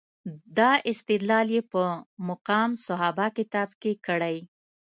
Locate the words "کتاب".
3.37-3.69